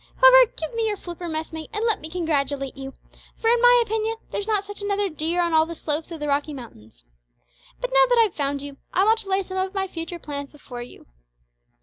However, 0.19 0.51
give 0.57 0.73
me 0.73 0.87
your 0.87 0.97
flipper, 0.97 1.27
mess 1.27 1.53
mate, 1.53 1.69
and 1.73 1.85
let 1.85 2.01
me 2.01 2.09
congratulate 2.09 2.75
you, 2.75 2.95
for 3.37 3.51
in 3.51 3.61
my 3.61 3.83
opinion 3.85 4.17
there's 4.31 4.47
not 4.47 4.63
such 4.63 4.81
another 4.81 5.09
dear 5.09 5.43
on 5.43 5.53
all 5.53 5.67
the 5.67 5.75
slopes 5.75 6.09
of 6.09 6.19
the 6.19 6.27
Rocky 6.27 6.55
Mountains. 6.55 7.05
But 7.79 7.91
now 7.93 8.07
that 8.09 8.17
I've 8.17 8.33
found 8.35 8.63
you, 8.63 8.77
I 8.95 9.03
want 9.03 9.19
to 9.19 9.29
lay 9.29 9.43
some 9.43 9.57
of 9.57 9.75
my 9.75 9.87
future 9.87 10.17
plans 10.17 10.51
before 10.51 10.81
you." 10.81 11.05